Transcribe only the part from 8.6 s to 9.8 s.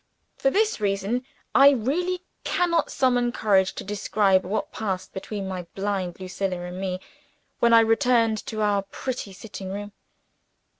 our pretty sitting